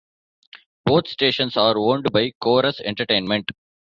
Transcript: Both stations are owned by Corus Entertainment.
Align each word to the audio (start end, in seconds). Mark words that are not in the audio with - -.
Both 0.83 1.09
stations 1.09 1.55
are 1.57 1.77
owned 1.77 2.11
by 2.11 2.31
Corus 2.41 2.79
Entertainment. 2.79 3.51